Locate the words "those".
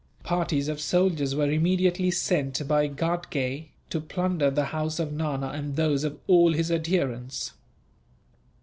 5.75-6.03